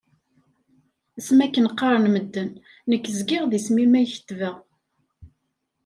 Asmi 1.17 1.41
akken 1.45 1.69
qqaren 1.71 2.05
medden, 2.13 2.49
nekk 2.89 3.05
zgiɣ 3.17 3.43
d 3.47 3.53
isem-im 3.57 3.93
ay 3.99 4.07
kettbeɣ. 4.13 4.55